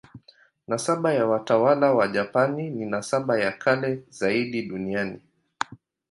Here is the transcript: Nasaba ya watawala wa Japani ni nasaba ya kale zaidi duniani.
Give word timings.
Nasaba 0.67 1.13
ya 1.13 1.25
watawala 1.25 1.93
wa 1.93 2.07
Japani 2.07 2.69
ni 2.69 2.85
nasaba 2.85 3.39
ya 3.39 3.51
kale 3.51 4.03
zaidi 4.09 4.61
duniani. 4.63 5.21